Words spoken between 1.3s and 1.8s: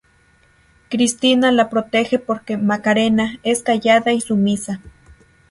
la